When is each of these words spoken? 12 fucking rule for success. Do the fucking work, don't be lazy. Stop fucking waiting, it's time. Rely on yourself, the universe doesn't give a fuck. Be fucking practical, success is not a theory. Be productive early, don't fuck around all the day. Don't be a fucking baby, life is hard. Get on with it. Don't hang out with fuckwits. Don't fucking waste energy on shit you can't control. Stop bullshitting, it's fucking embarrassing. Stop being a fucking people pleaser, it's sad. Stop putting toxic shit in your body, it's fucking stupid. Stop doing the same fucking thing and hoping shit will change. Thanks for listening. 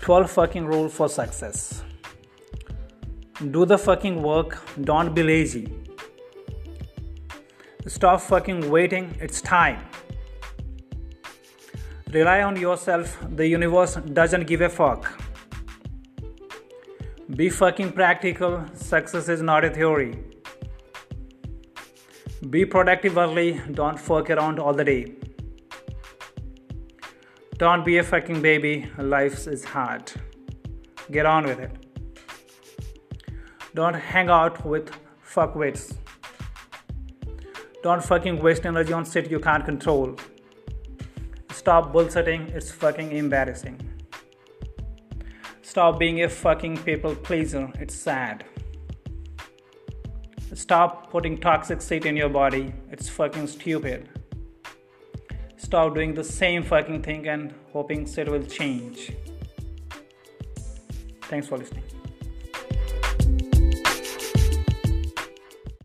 12 0.00 0.30
fucking 0.30 0.64
rule 0.64 0.88
for 0.88 1.08
success. 1.08 1.82
Do 3.50 3.66
the 3.66 3.76
fucking 3.76 4.22
work, 4.22 4.58
don't 4.82 5.14
be 5.14 5.22
lazy. 5.22 5.72
Stop 7.86 8.22
fucking 8.22 8.70
waiting, 8.70 9.14
it's 9.20 9.42
time. 9.42 9.78
Rely 12.12 12.42
on 12.42 12.56
yourself, 12.56 13.18
the 13.36 13.46
universe 13.46 13.96
doesn't 13.96 14.46
give 14.46 14.62
a 14.62 14.70
fuck. 14.70 15.20
Be 17.36 17.50
fucking 17.50 17.92
practical, 17.92 18.64
success 18.74 19.28
is 19.28 19.42
not 19.42 19.64
a 19.64 19.70
theory. 19.70 20.18
Be 22.48 22.64
productive 22.64 23.18
early, 23.18 23.60
don't 23.72 24.00
fuck 24.00 24.30
around 24.30 24.58
all 24.58 24.72
the 24.72 24.84
day. 24.84 25.14
Don't 27.60 27.84
be 27.84 27.98
a 27.98 28.02
fucking 28.02 28.40
baby, 28.40 28.90
life 28.96 29.46
is 29.46 29.64
hard. 29.66 30.10
Get 31.10 31.26
on 31.26 31.44
with 31.44 31.58
it. 31.60 31.72
Don't 33.74 33.92
hang 33.92 34.30
out 34.30 34.64
with 34.64 34.90
fuckwits. 35.22 35.94
Don't 37.82 38.02
fucking 38.02 38.40
waste 38.42 38.64
energy 38.64 38.94
on 38.94 39.04
shit 39.04 39.30
you 39.30 39.38
can't 39.38 39.62
control. 39.62 40.16
Stop 41.50 41.92
bullshitting, 41.92 42.48
it's 42.54 42.70
fucking 42.70 43.12
embarrassing. 43.12 43.78
Stop 45.60 45.98
being 45.98 46.22
a 46.22 46.30
fucking 46.30 46.78
people 46.78 47.14
pleaser, 47.14 47.70
it's 47.78 47.94
sad. 47.94 48.42
Stop 50.54 51.10
putting 51.10 51.36
toxic 51.36 51.82
shit 51.82 52.06
in 52.06 52.16
your 52.16 52.30
body, 52.30 52.72
it's 52.90 53.10
fucking 53.10 53.48
stupid. 53.48 54.08
Stop 55.60 55.94
doing 55.94 56.14
the 56.14 56.24
same 56.24 56.62
fucking 56.62 57.02
thing 57.02 57.28
and 57.28 57.52
hoping 57.70 58.06
shit 58.06 58.28
will 58.28 58.42
change. 58.42 59.12
Thanks 61.24 61.48
for 61.48 61.58
listening. 61.58 61.84